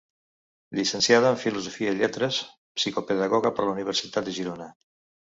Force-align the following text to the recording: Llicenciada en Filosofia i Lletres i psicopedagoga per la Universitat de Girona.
Llicenciada 0.77 1.33
en 1.33 1.37
Filosofia 1.41 1.93
i 1.95 1.99
Lletres 1.99 2.39
i 2.45 2.79
psicopedagoga 2.81 3.53
per 3.61 3.67
la 3.69 3.75
Universitat 3.77 4.29
de 4.31 4.35
Girona. 4.39 4.71